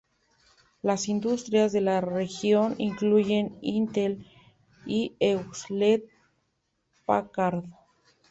Las 0.81 1.07
industrias 1.09 1.71
de 1.73 1.81
la 1.81 2.01
región 2.01 2.73
incluyen 2.79 3.59
Intel 3.61 4.25
y 4.87 5.15
Hewlett 5.19 6.09
Packard. 7.05 7.65